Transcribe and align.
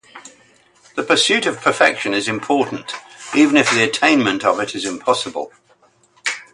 The 0.95 1.03
pursuit 1.03 1.45
of 1.45 1.61
perfection 1.61 2.15
is 2.15 2.27
important, 2.27 2.91
even 3.35 3.55
if 3.55 3.69
the 3.69 3.83
attainment 3.83 4.43
of 4.43 4.59
it 4.59 4.73
impossible. 4.73 5.51